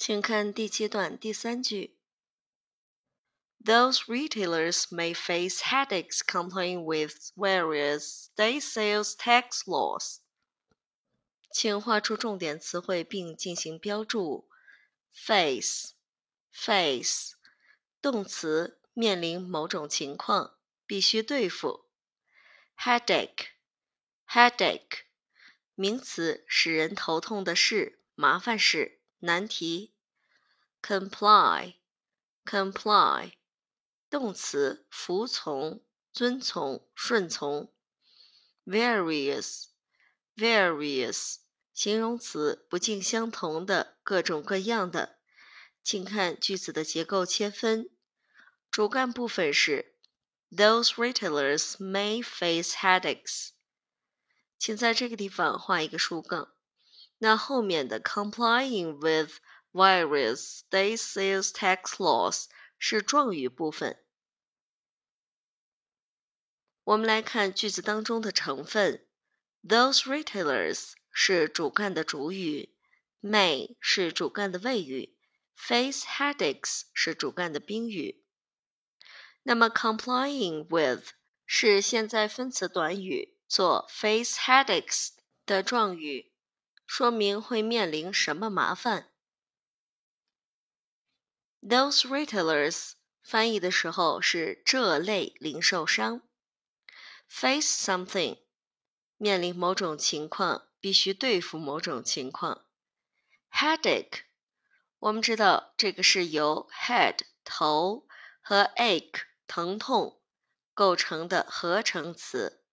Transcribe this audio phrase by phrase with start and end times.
[0.00, 1.98] 请看第七段第三句。
[3.64, 10.18] Those retailers may face headaches complying with various state sales tax laws.
[11.50, 14.48] 请画出重点词汇并进行标注。
[15.12, 17.32] face，face，
[18.02, 21.88] 动词，面临某种情况，必须对付。
[22.78, 25.00] headache，headache，
[25.74, 29.95] 名词，使人头痛的事、麻烦事、 难题。
[30.81, 33.31] comply，comply。
[34.09, 35.81] 动词服从、
[36.11, 37.73] 遵从、顺从。
[38.65, 41.37] various，various，
[41.73, 45.17] 形容词不尽相同的、各种各样的。
[45.83, 47.89] 请看句子的结构切分，
[48.69, 49.95] 主干部分是
[50.51, 53.53] Those retailers may face headaches。
[54.59, 56.53] 请在这个地方画一个竖杠。
[57.21, 59.39] 那后面的 complying with
[59.71, 62.45] various state sales tax laws。
[62.83, 64.03] 是状语部分。
[66.83, 69.07] 我们来看句子当中的成分
[69.63, 72.75] ，those retailers 是主干的主语
[73.21, 75.15] ，may 是主干的谓语
[75.55, 78.25] ，face headaches 是主干的宾语。
[79.43, 81.11] 那么 complying with
[81.45, 85.09] 是现在分词短语，做 face headaches
[85.45, 86.30] 的状语，
[86.93, 89.09] 说明会面临什么麻烦。
[91.61, 92.91] Those retailers
[93.23, 96.21] 翻译的时候是这类零售商。
[97.29, 98.39] Face something
[99.15, 102.65] 面临某种情况，必须对付某种情况。
[103.49, 104.23] Headache
[104.99, 108.05] 我们知道这个是由 head 头
[108.41, 110.21] 和 ache 疼痛
[110.73, 112.65] 构成的合成词。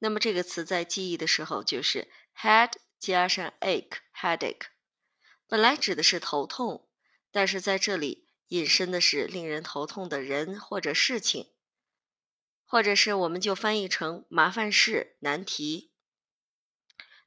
[0.00, 4.66] 那么这个词在记忆的时候就是 head 加上 ache headache，
[5.46, 6.84] 本来指的是头痛。
[7.30, 11.52] 但是在这里引申的是令人头痛的人或者事情，
[12.64, 15.92] 或者是我们就翻译成麻烦事、难题。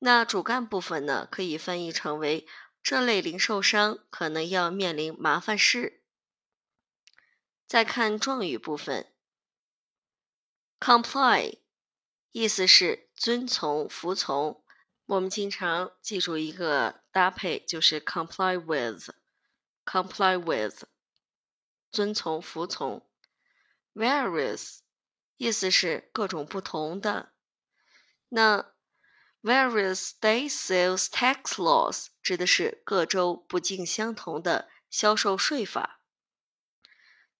[0.00, 2.46] 那主干部分呢，可以翻译成为
[2.82, 6.02] 这类零售商可能要面临麻烦事。
[7.68, 9.14] 再看状语部分
[10.80, 11.60] ，comply
[12.32, 14.63] 意思是遵从、服从。
[15.06, 19.10] 我们经常记住一个搭配，就是 comply with。
[19.84, 20.84] comply with，
[21.90, 23.06] 遵从、服从。
[23.92, 24.78] various，
[25.36, 27.34] 意思是各种不同的。
[28.30, 28.72] 那
[29.42, 36.00] various state sales tax laws 指的是各州不尽相同的销售税法。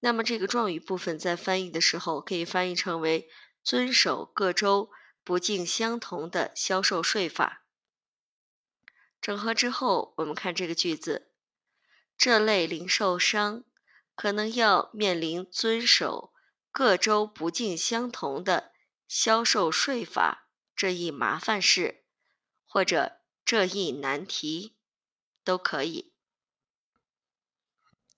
[0.00, 3.30] 那么这个状语部分在翻译的时候，可以翻译成为
[3.62, 4.90] 遵守各州
[5.24, 7.64] 不尽相同的销售税法。
[9.20, 11.30] 整合之后，我们看这个句子。
[12.18, 13.64] 这类零售商
[14.14, 16.32] 可能要面临遵守
[16.70, 18.72] 各州不尽相同的
[19.08, 22.04] 销售税法这一麻烦事，
[22.64, 24.76] 或者这一难题，
[25.42, 26.12] 都可以。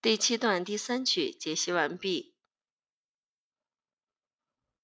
[0.00, 2.36] 第七段第三句解析完毕。